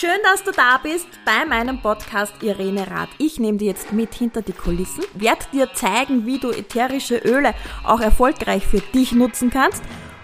[0.00, 3.10] Schön, dass du da bist bei meinem Podcast Irene Rath.
[3.18, 7.52] Ich nehme dir jetzt mit hinter die Kulissen, werde dir zeigen, wie du ätherische Öle
[7.84, 9.82] auch erfolgreich für dich nutzen kannst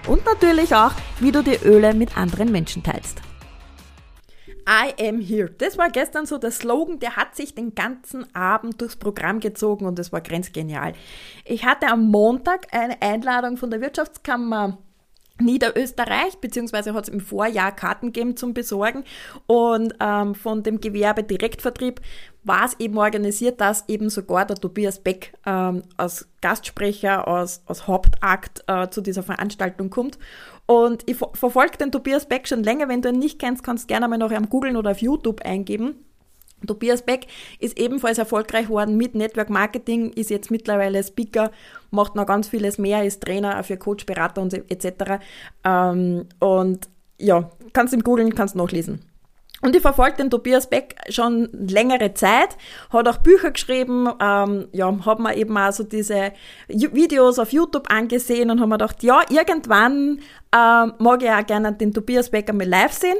[0.08, 3.20] und natürlich auch, wie du die Öle mit anderen Menschen teilst.
[4.66, 5.50] I am here.
[5.58, 9.84] Das war gestern so der Slogan, der hat sich den ganzen Abend durchs Programm gezogen
[9.84, 10.94] und das war grenzgenial.
[11.44, 14.78] Ich hatte am Montag eine Einladung von der Wirtschaftskammer
[15.40, 19.04] Niederösterreich, beziehungsweise hat es im Vorjahr Karten gegeben zum Besorgen
[19.46, 22.00] und ähm, von dem Gewerbe Direktvertrieb
[22.42, 27.86] war es eben organisiert, dass eben sogar der Tobias Beck ähm, als Gastsprecher, als, als
[27.88, 30.18] Hauptakt äh, zu dieser Veranstaltung kommt.
[30.66, 32.88] Und ich verfolge den Tobias Beck schon länger.
[32.88, 35.96] Wenn du ihn nicht kennst, kannst gerne mal noch am Googeln oder auf YouTube eingeben.
[36.66, 37.26] Tobias Beck
[37.58, 41.50] ist ebenfalls erfolgreich worden mit Network Marketing, ist jetzt mittlerweile Speaker,
[41.90, 45.20] macht noch ganz vieles mehr, ist Trainer für Coach, Berater und etc.
[45.64, 49.00] Ähm, und ja, kannst im Googeln, kannst nachlesen.
[49.62, 52.56] Und ich verfolge den Tobias Beck schon längere Zeit,
[52.90, 56.32] hat auch Bücher geschrieben, ähm, ja, hat mir eben auch so diese
[56.68, 60.20] Videos auf YouTube angesehen und haben mir gedacht, ja, irgendwann
[60.54, 63.16] ähm, mag ich auch gerne den Tobias Beck einmal live sehen.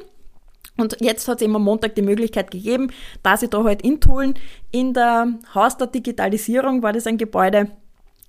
[0.77, 4.01] Und jetzt hat es eben am Montag die Möglichkeit gegeben, dass ich da halt in
[4.01, 4.35] Tulln
[4.71, 7.71] in der Haus der Digitalisierung war das ein Gebäude,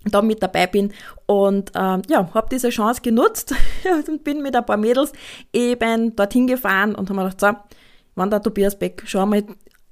[0.05, 0.93] da mit dabei bin
[1.25, 3.53] und ähm, ja, habe diese Chance genutzt
[4.07, 5.11] und bin mit ein paar Mädels
[5.51, 7.77] eben dorthin gefahren und haben mir gedacht, so,
[8.15, 9.43] wenn der Tobias Beck schon einmal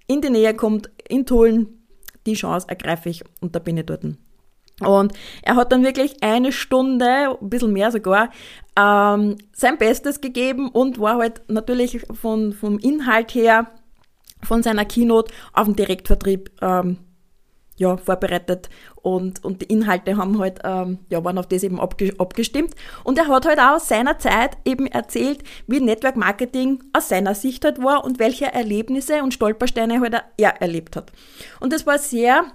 [0.07, 1.67] in die Nähe kommt, in Tulln,
[2.25, 4.03] die Chance ergreife ich und da bin ich dort.
[4.81, 8.29] Und er hat dann wirklich eine Stunde, ein bisschen mehr sogar,
[8.77, 13.67] ähm, sein Bestes gegeben und war halt natürlich von, vom Inhalt her,
[14.43, 16.97] von seiner Keynote auf den Direktvertrieb ähm,
[17.77, 18.69] ja, vorbereitet
[19.01, 22.73] und, und die Inhalte haben halt, ähm, ja, waren auf das eben abgestimmt.
[23.03, 27.35] Und er hat halt auch aus seiner Zeit eben erzählt, wie Network Marketing aus seiner
[27.35, 31.11] Sicht halt war und welche Erlebnisse und Stolpersteine halt er erlebt hat.
[31.59, 32.45] Und das war sehr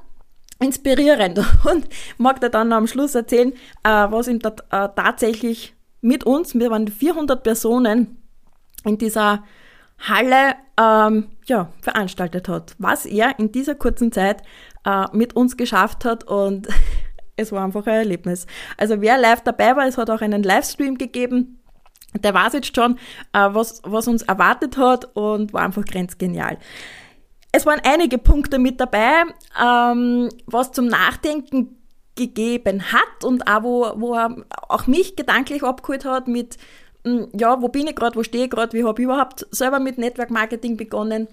[0.61, 3.52] inspirierend und mag dir dann am Schluss erzählen,
[3.83, 8.18] äh, was ihm äh, tatsächlich mit uns, wir waren 400 Personen
[8.84, 9.45] in dieser
[9.98, 14.42] Halle ähm, ja, veranstaltet hat, was er in dieser kurzen Zeit
[14.84, 16.68] äh, mit uns geschafft hat und
[17.36, 18.46] es war einfach ein Erlebnis.
[18.77, 21.61] Also wer live dabei war, es hat auch einen Livestream gegeben,
[22.18, 22.96] der weiß jetzt schon,
[23.33, 26.58] äh, was, was uns erwartet hat und war einfach grenzgenial.
[27.52, 29.24] Es waren einige Punkte mit dabei,
[29.61, 31.77] ähm, was zum Nachdenken
[32.14, 34.36] gegeben hat und auch wo, wo er
[34.68, 36.58] auch mich gedanklich abgeholt hat mit,
[37.05, 39.80] hm, ja, wo bin ich gerade, wo stehe ich gerade, wie habe ich überhaupt selber
[39.80, 41.28] mit Network Marketing begonnen.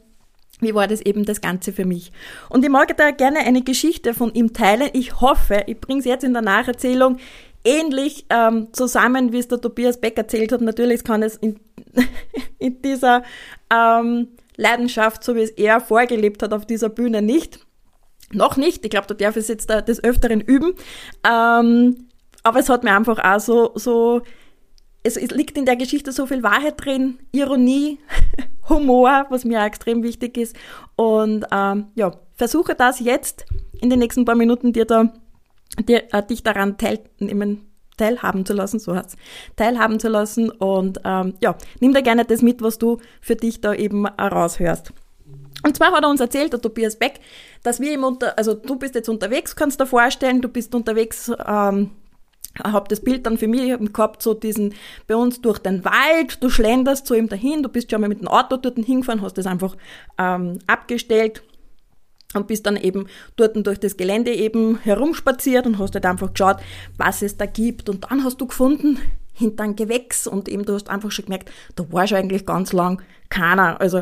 [0.59, 2.11] Wie war das eben das Ganze für mich?
[2.49, 4.89] Und ich mag da gerne eine Geschichte von ihm teilen.
[4.93, 7.17] Ich hoffe, ich bringe es jetzt in der Nacherzählung
[7.63, 10.61] ähnlich ähm, zusammen, wie es der Tobias Beck erzählt hat.
[10.61, 11.59] Natürlich kann es in,
[12.57, 13.23] in dieser
[13.71, 17.65] ähm, Leidenschaft, so wie es er vorgelebt hat auf dieser Bühne nicht.
[18.33, 20.73] Noch nicht, ich glaube, da darf ich jetzt des Öfteren üben.
[21.25, 22.07] Ähm,
[22.43, 24.21] aber es hat mir einfach auch so, so
[25.03, 27.99] es, es liegt in der Geschichte so viel Wahrheit drin, Ironie,
[28.69, 30.55] Humor, was mir auch extrem wichtig ist.
[30.95, 33.45] Und ähm, ja, versuche das jetzt
[33.79, 35.13] in den nächsten paar Minuten dir da,
[35.87, 39.17] dir, äh, dich daran teilnehmen, teilhaben zu lassen, so heißt
[39.55, 40.49] teilhaben zu lassen.
[40.49, 44.93] Und ähm, ja, nimm da gerne das mit, was du für dich da eben raushörst.
[45.63, 47.19] Und zwar hat er uns erzählt, der Tobias Beck,
[47.63, 50.75] dass wir ihm unter, also du bist jetzt unterwegs, kannst du dir vorstellen, du bist
[50.75, 51.91] unterwegs, ähm,
[52.63, 54.73] habe das Bild dann für mich gehabt, so diesen,
[55.07, 58.21] bei uns durch den Wald, du schlenderst zu ihm dahin, du bist schon mal mit
[58.21, 59.75] dem Auto dort hingefahren, hast das einfach
[60.17, 61.43] ähm, abgestellt
[62.33, 66.57] und bist dann eben dort durch das Gelände eben herumspaziert und hast halt einfach geschaut,
[66.97, 67.89] was es da gibt.
[67.89, 68.99] Und dann hast du gefunden,
[69.37, 72.73] hinter ein Gewächs und eben du hast einfach schon gemerkt, da war schon eigentlich ganz
[72.73, 73.79] lang keiner.
[73.79, 74.01] Also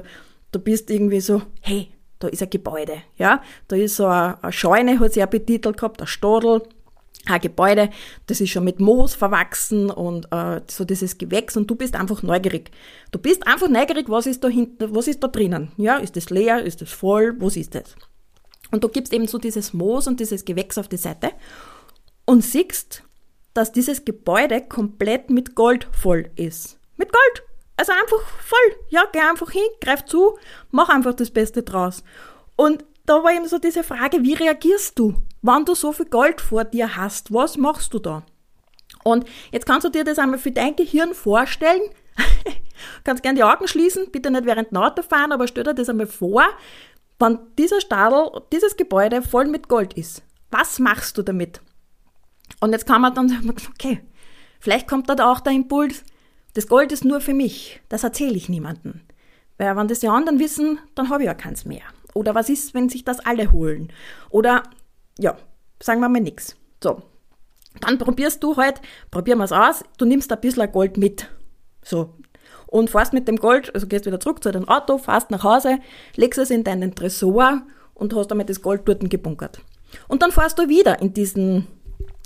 [0.51, 4.99] du bist irgendwie so, hey, da ist ein Gebäude, ja, da ist so eine, Scheune,
[4.99, 6.61] hat sie ja betitelt gehabt, ein Stadel,
[7.25, 7.89] ein Gebäude,
[8.27, 12.23] das ist schon mit Moos verwachsen und äh, so dieses Gewächs und du bist einfach
[12.23, 12.71] neugierig.
[13.11, 15.71] Du bist einfach neugierig, was ist da hinten, was ist da drinnen?
[15.75, 17.95] Ja, ist das leer, ist das voll, was ist das?
[18.75, 21.31] Und du gibst eben so dieses Moos und dieses Gewächs auf die Seite
[22.25, 23.03] und siehst,
[23.53, 26.77] dass dieses Gebäude komplett mit Gold voll ist.
[26.97, 27.47] Mit Gold!
[27.77, 28.75] Also einfach voll.
[28.89, 30.37] Ja, geh einfach hin, greif zu,
[30.71, 32.03] mach einfach das Beste draus.
[32.57, 36.41] Und da war eben so diese Frage, wie reagierst du, wenn du so viel Gold
[36.41, 37.33] vor dir hast?
[37.33, 38.23] Was machst du da?
[39.05, 39.23] Und
[39.53, 41.83] jetzt kannst du dir das einmal für dein Gehirn vorstellen.
[43.05, 45.87] kannst gerne die Augen schließen, bitte nicht während dem Auto fahren, aber stell dir das
[45.87, 46.45] einmal vor,
[47.19, 50.23] wenn dieser Stadel, dieses Gebäude voll mit Gold ist.
[50.51, 51.61] Was machst du damit?
[52.59, 54.01] Und jetzt kann man dann sagen, okay,
[54.59, 56.03] vielleicht kommt da auch der Impuls,
[56.53, 59.01] das Gold ist nur für mich, das erzähle ich niemandem.
[59.57, 61.83] Weil wenn das die anderen wissen, dann habe ich ja keins mehr.
[62.13, 63.91] Oder was ist, wenn sich das alle holen?
[64.29, 64.63] Oder,
[65.17, 65.37] ja,
[65.81, 66.55] sagen wir mal nichts.
[66.81, 67.01] So,
[67.81, 68.81] dann probierst du halt,
[69.11, 71.29] probieren wir es aus, du nimmst ein bisschen Gold mit.
[71.83, 72.13] So.
[72.67, 75.79] Und fährst mit dem Gold, also gehst wieder zurück zu deinem Auto, fährst nach Hause,
[76.15, 77.61] legst es in deinen Tresor
[77.93, 79.59] und hast damit das Gold dort gebunkert.
[80.07, 81.67] Und dann fährst du wieder in diesen,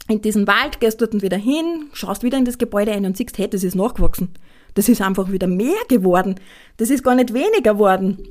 [0.08, 3.38] in diesen Wald, gehst dort wieder hin, schaust wieder in das Gebäude ein und siehst,
[3.38, 4.34] hey, das ist nachgewachsen.
[4.76, 6.36] Das ist einfach wieder mehr geworden.
[6.78, 8.28] Das ist gar nicht weniger geworden.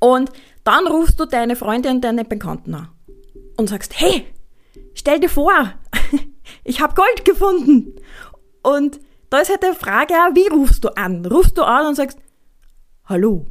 [0.00, 0.30] Und
[0.64, 2.88] dann rufst du deine Freunde und deine Bekannten an
[3.56, 4.24] und sagst, hey,
[4.94, 5.52] stell dir vor,
[6.64, 7.96] ich habe Gold gefunden.
[8.62, 11.24] Und da ist halt die Frage, wie rufst du an?
[11.26, 12.18] Rufst du an und sagst,
[13.04, 13.46] hallo,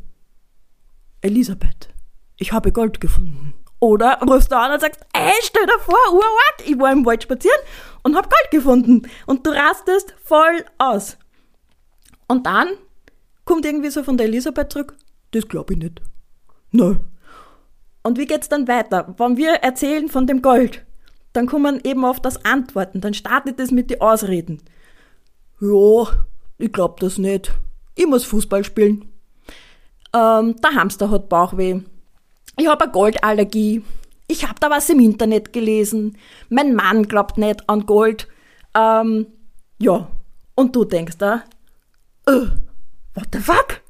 [1.22, 1.90] Elisabeth,
[2.38, 3.54] ich habe Gold gefunden.
[3.80, 7.24] Oder rufst du an und sagst, ey, stell dir vor, urwart, ich war im Wald
[7.24, 7.60] spazieren
[8.02, 9.08] und habe Gold gefunden.
[9.28, 11.18] Und du rastest voll aus.
[12.28, 12.70] Und dann
[13.46, 14.98] kommt irgendwie so von der Elisabeth zurück,
[15.32, 16.02] das glaube ich nicht.
[16.72, 17.00] Nein.
[18.04, 19.14] Und wie geht's dann weiter?
[19.18, 20.86] Wenn wir erzählen von dem Gold,
[21.34, 24.62] dann kommen eben oft das Antworten, dann startet es mit den Ausreden.
[25.60, 26.26] Ja,
[26.58, 27.52] ich glaub das nicht.
[27.96, 29.12] Ich muss Fußball spielen.
[30.14, 31.82] Ähm, der Hamster hat Bauchweh.
[32.58, 33.84] Ich habe eine Goldallergie.
[34.28, 36.18] Ich habe da was im Internet gelesen.
[36.50, 38.28] Mein Mann glaubt nicht an Gold.
[38.76, 39.28] Ähm,
[39.80, 40.08] ja,
[40.56, 41.44] und du denkst da,
[42.28, 42.48] äh,
[43.16, 43.82] what the fuck?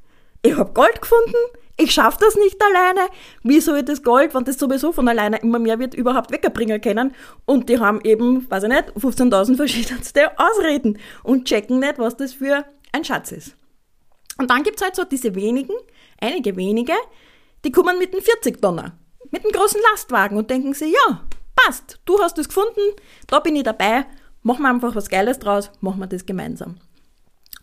[0.42, 1.36] Ich hab Gold gefunden?
[1.78, 3.08] Ich schaffe das nicht alleine.
[3.44, 6.82] Wie soll ich das Gold, wenn das sowieso von alleine immer mehr wird, überhaupt wegbringen
[6.82, 7.14] können?
[7.46, 12.34] Und die haben eben, weiß ich nicht, 15.000 verschiedenste Ausreden und checken nicht, was das
[12.34, 13.56] für ein Schatz ist.
[14.40, 15.74] Und dann gibt's halt so diese wenigen,
[16.20, 16.94] einige wenige,
[17.64, 18.98] die kommen mit einem 40 Tonner,
[19.32, 21.22] mit einem großen Lastwagen und denken sich, ja,
[21.56, 22.82] passt, du hast es gefunden,
[23.28, 24.06] da bin ich dabei,
[24.42, 26.78] machen wir einfach was Geiles draus, machen wir das gemeinsam.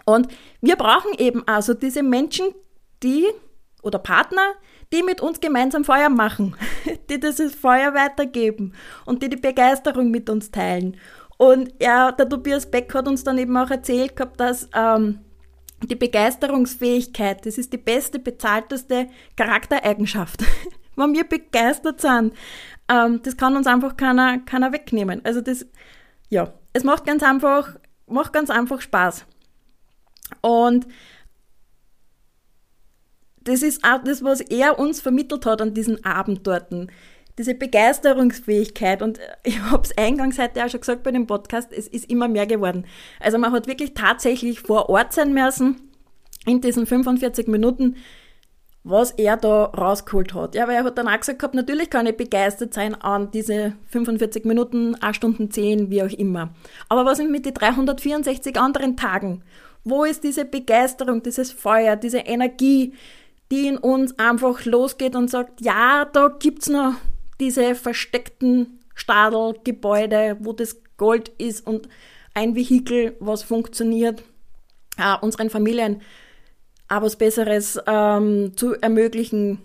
[0.04, 0.28] Und
[0.60, 2.54] wir brauchen eben also diese Menschen,
[3.02, 3.26] die
[3.84, 4.54] oder Partner,
[4.92, 6.56] die mit uns gemeinsam Feuer machen,
[7.10, 10.96] die dieses Feuer weitergeben und die die Begeisterung mit uns teilen.
[11.36, 15.20] Und ja, der Tobias Beck hat uns dann eben auch erzählt gehabt, dass ähm,
[15.82, 20.44] die Begeisterungsfähigkeit, das ist die beste, bezahlteste Charaktereigenschaft.
[20.96, 22.34] Wenn wir begeistert sind,
[22.88, 25.20] ähm, das kann uns einfach keiner, keiner wegnehmen.
[25.24, 25.66] Also das,
[26.28, 27.76] ja, es macht ganz einfach,
[28.06, 29.26] macht ganz einfach Spaß.
[30.40, 30.86] Und
[33.44, 36.66] das ist auch das, was er uns vermittelt hat an diesen Abend dort.
[37.38, 39.02] Diese Begeisterungsfähigkeit.
[39.02, 42.28] Und ich habe es eingangs heute auch schon gesagt bei dem Podcast, es ist immer
[42.28, 42.86] mehr geworden.
[43.20, 45.76] Also man hat wirklich tatsächlich vor Ort sein müssen
[46.46, 47.96] in diesen 45 Minuten,
[48.84, 50.54] was er da rausgeholt hat.
[50.54, 53.72] Ja, weil er hat dann auch gesagt gehabt, natürlich kann ich begeistert sein an diese
[53.88, 56.54] 45 Minuten, 8 Stunden 10, wie auch immer.
[56.88, 59.42] Aber was ist mit den 364 anderen Tagen?
[59.84, 62.94] Wo ist diese Begeisterung, dieses Feuer, diese Energie,
[63.50, 66.94] die in uns einfach losgeht und sagt, ja, da gibt's noch
[67.40, 71.88] diese versteckten Stadelgebäude, wo das Gold ist und
[72.34, 74.22] ein Vehikel, was funktioniert,
[74.96, 76.00] äh, unseren Familien
[76.88, 79.58] auch was Besseres ähm, zu ermöglichen,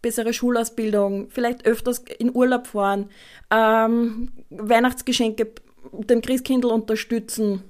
[0.00, 3.10] bessere Schulausbildung, vielleicht öfters in Urlaub fahren,
[3.50, 5.52] ähm, Weihnachtsgeschenke
[5.92, 7.62] dem Christkindl unterstützen,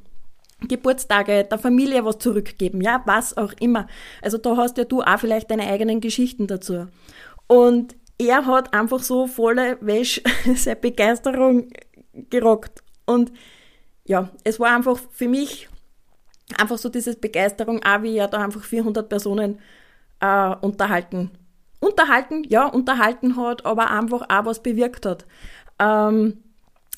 [0.69, 3.87] Geburtstage der Familie was zurückgeben, ja, was auch immer.
[4.21, 6.87] Also da hast ja du auch vielleicht deine eigenen Geschichten dazu.
[7.47, 10.23] Und er hat einfach so volle Wäsche
[10.55, 11.69] seine Begeisterung
[12.31, 12.83] gerockt.
[13.07, 13.33] Und
[14.05, 15.69] ja, es war einfach für mich
[16.59, 19.59] einfach so diese Begeisterung, auch wie er da einfach 400 Personen
[20.21, 21.31] äh, unterhalten.
[21.81, 25.27] Unterhalten, ja, unterhalten hat, aber einfach auch was bewirkt hat.
[25.79, 26.43] Ähm,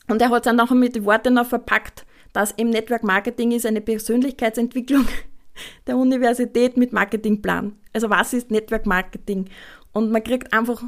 [0.09, 2.05] und er hat es dann auch mit den Worten noch verpackt,
[2.35, 5.07] dass im Network Marketing ist eine Persönlichkeitsentwicklung
[5.87, 7.77] der Universität mit Marketingplan.
[7.95, 9.47] Also was ist Network Marketing?
[9.93, 10.83] Und man kriegt einfach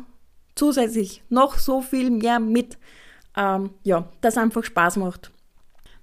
[0.57, 2.76] zusätzlich noch so viel mehr mit,
[3.37, 5.33] ähm, ja, das einfach Spaß macht.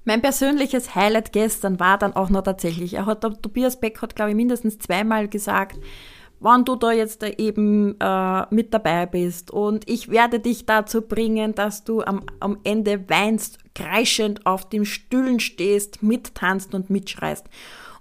[0.05, 4.31] Mein persönliches Highlight gestern war dann auch noch tatsächlich, er hat, Tobias Beck hat, glaube
[4.31, 5.77] ich, mindestens zweimal gesagt,
[6.39, 9.51] wann du da jetzt eben äh, mit dabei bist.
[9.51, 14.85] Und ich werde dich dazu bringen, dass du am, am Ende weinst, kreischend auf den
[14.85, 17.45] Stühlen stehst, mittanzt und mitschreist.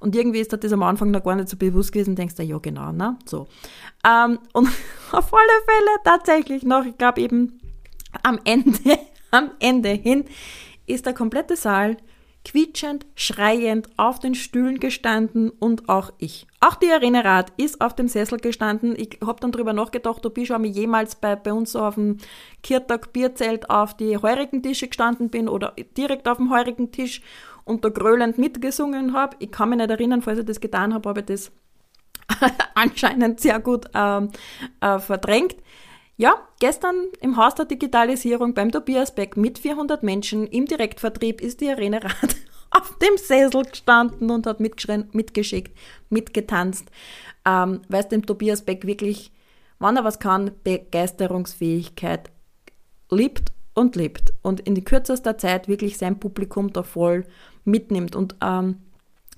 [0.00, 2.58] Und irgendwie ist das am Anfang noch gar nicht so bewusst gewesen, denkst du, ja
[2.58, 3.16] genau, ne?
[3.24, 3.46] So.
[4.04, 4.66] Ähm, und
[5.12, 7.60] auf alle Fälle tatsächlich noch, ich glaube eben
[8.22, 8.98] am Ende,
[9.30, 10.24] am Ende hin,
[10.86, 11.96] ist der komplette Saal
[12.44, 16.46] quietschend, schreiend auf den Stühlen gestanden und auch ich.
[16.60, 18.94] Auch die Irene Rath ist auf dem Sessel gestanden.
[18.96, 22.18] Ich habe dann drüber nachgedacht, ob ich schon jemals bei, bei uns auf dem
[22.62, 27.22] Kirtag Bierzelt auf die heurigen Tische gestanden bin oder direkt auf dem heurigen Tisch
[27.64, 29.36] und da grölend mitgesungen habe.
[29.38, 31.52] Ich kann mich nicht erinnern, falls ich das getan habe, aber das
[32.74, 34.30] anscheinend sehr gut ähm,
[34.80, 35.56] äh, verdrängt.
[36.16, 41.60] Ja, gestern im Haus der Digitalisierung beim Tobias Beck mit 400 Menschen im Direktvertrieb ist
[41.60, 42.36] die Irene Rath
[42.70, 45.76] auf dem Sessel gestanden und hat mitgeschickt,
[46.10, 46.90] mitgetanzt,
[47.46, 49.32] ähm, weil es dem Tobias Beck wirklich,
[49.78, 52.30] wann er was kann, Begeisterungsfähigkeit
[53.10, 57.26] liebt und lebt und in kürzester Zeit wirklich sein Publikum da voll
[57.64, 58.14] mitnimmt.
[58.14, 58.82] Und ähm,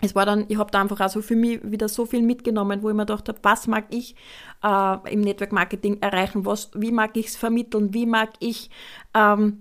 [0.01, 2.83] es war dann, ich habe da einfach auch so für mich wieder so viel mitgenommen,
[2.83, 4.17] wo ich mir gedacht habe, was mag ich
[4.63, 8.71] äh, im Network Marketing erreichen, was, wie mag ich es vermitteln, wie mag ich
[9.15, 9.61] ähm,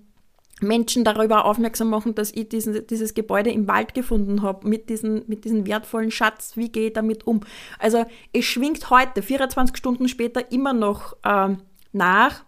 [0.61, 5.23] Menschen darüber aufmerksam machen, dass ich diesen, dieses Gebäude im Wald gefunden habe, mit diesem
[5.27, 7.41] mit diesen wertvollen Schatz, wie gehe ich damit um?
[7.79, 11.59] Also es schwingt heute, 24 Stunden später, immer noch ähm,
[11.91, 12.43] nach,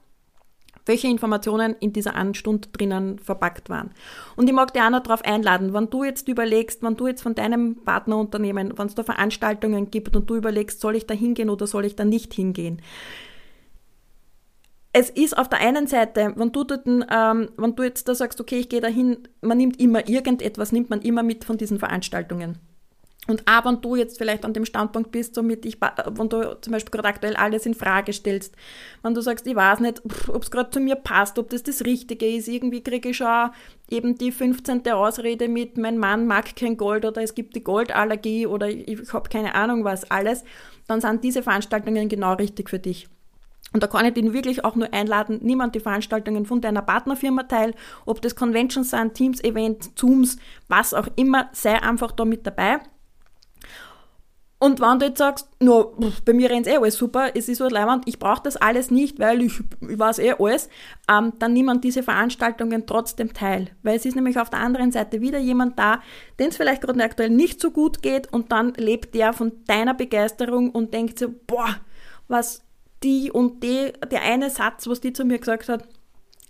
[0.85, 3.91] welche Informationen in dieser einen Stunde drinnen verpackt waren.
[4.35, 7.21] Und ich mag dich auch noch darauf einladen, wenn du jetzt überlegst, wenn du jetzt
[7.21, 11.49] von deinem Partnerunternehmen, wenn es da Veranstaltungen gibt und du überlegst, soll ich da hingehen
[11.49, 12.81] oder soll ich da nicht hingehen,
[14.97, 18.39] es ist auf der einen Seite, wenn du, dort, ähm, wenn du jetzt da sagst,
[18.39, 22.59] okay, ich gehe dahin, man nimmt immer irgendetwas, nimmt man immer mit von diesen Veranstaltungen.
[23.27, 26.73] Und auch wenn du jetzt vielleicht an dem Standpunkt bist, somit ich, wenn du zum
[26.73, 28.55] Beispiel gerade aktuell alles in Frage stellst,
[29.01, 31.83] wenn du sagst, ich weiß nicht, ob es gerade zu mir passt, ob das das
[31.85, 33.49] Richtige ist, irgendwie kriege ich schon
[33.89, 34.87] eben die 15.
[34.91, 39.29] Ausrede mit, mein Mann mag kein Gold oder es gibt die Goldallergie oder ich, habe
[39.29, 40.43] keine Ahnung was alles,
[40.87, 43.07] dann sind diese Veranstaltungen genau richtig für dich.
[43.73, 46.81] Und da kann ich dich wirklich auch nur einladen, nimm an die Veranstaltungen von deiner
[46.81, 47.73] Partnerfirma teil,
[48.05, 50.37] ob das Conventions sind, Teams, Events, Zooms,
[50.69, 52.79] was auch immer, sei einfach da mit dabei.
[54.57, 57.67] Und wenn du jetzt sagst, no, bei mir rennt eh alles super, es ist so
[57.67, 60.69] leibend, ich brauche das alles nicht, weil ich, ich weiß eh alles,
[61.11, 63.69] ähm, dann nimm an diese Veranstaltungen trotzdem teil.
[63.83, 66.01] Weil es ist nämlich auf der anderen Seite wieder jemand da,
[66.39, 69.93] den es vielleicht gerade aktuell nicht so gut geht und dann lebt der von deiner
[69.93, 71.75] Begeisterung und denkt so, boah,
[72.29, 72.63] was
[73.03, 75.83] die und die, der eine Satz, was die zu mir gesagt hat,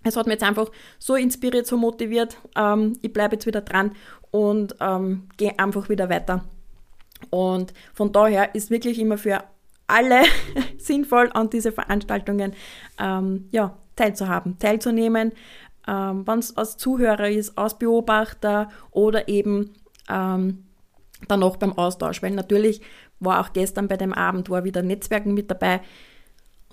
[0.04, 0.70] es hat mich jetzt einfach
[1.00, 3.94] so inspiriert, so motiviert, ähm, ich bleibe jetzt wieder dran
[4.30, 6.46] und ähm, gehe einfach wieder weiter.
[7.30, 9.44] Und von daher ist wirklich immer für
[9.88, 10.24] alle
[10.78, 12.54] sinnvoll, an diese Veranstaltungen
[13.00, 15.32] ähm, ja, teilzuhaben, teilzunehmen,
[15.88, 19.74] ähm, wenn es als Zuhörer ist, als Beobachter oder eben
[20.10, 20.66] ähm,
[21.28, 22.82] dann noch beim Austausch, weil natürlich
[23.20, 25.82] war auch gestern bei dem Abend war wieder Netzwerken mit dabei.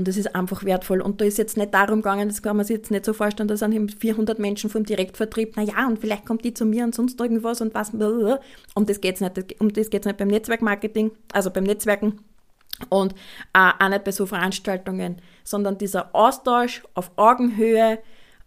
[0.02, 1.00] Und das ist einfach wertvoll.
[1.00, 3.47] Und da ist jetzt nicht darum gegangen, das kann man sich jetzt nicht so vorstellen,
[3.47, 7.21] da sind 400 Menschen vom Direktvertrieb, naja, und vielleicht kommt die zu mir und sonst
[7.21, 7.90] irgendwas und was.
[8.75, 9.61] Um das geht es nicht.
[9.61, 12.18] Um das geht nicht beim Netzwerkmarketing, also beim Netzwerken
[12.88, 13.14] und
[13.54, 18.00] äh, auch nicht bei so Veranstaltungen, sondern dieser Austausch auf Augenhöhe,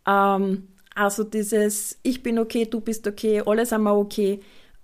[0.06, 4.42] ähm, also dieses Ich bin okay, du bist okay, alle sind wir okay.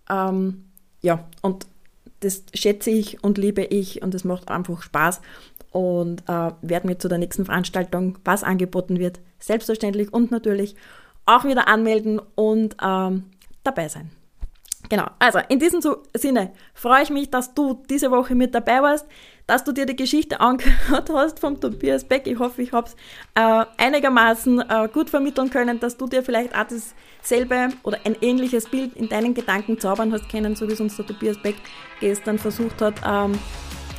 [0.09, 0.63] Ähm,
[1.01, 1.65] ja, und
[2.21, 5.21] das schätze ich und liebe ich und es macht einfach Spaß
[5.71, 10.75] und äh, werde mir zu der nächsten Veranstaltung, was angeboten wird, selbstverständlich und natürlich
[11.25, 13.25] auch wieder anmelden und ähm,
[13.63, 14.11] dabei sein.
[14.89, 15.81] Genau, also in diesem
[16.13, 19.05] Sinne freue ich mich, dass du diese Woche mit dabei warst,
[19.47, 22.27] dass du dir die Geschichte angehört hast vom Tobias Beck.
[22.27, 22.95] Ich hoffe, ich habe es
[23.35, 26.65] äh, einigermaßen äh, gut vermitteln können, dass du dir vielleicht auch
[27.21, 30.97] dasselbe oder ein ähnliches Bild in deinen Gedanken zaubern hast können, so wie es uns
[30.97, 31.55] der Tobias Beck
[31.99, 33.39] gestern versucht hat, ähm,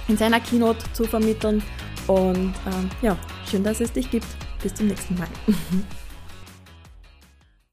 [0.08, 1.62] in seiner Keynote zu vermitteln.
[2.06, 3.16] Und ähm, ja,
[3.48, 4.26] schön, dass es dich gibt.
[4.62, 5.28] Bis zum nächsten Mal.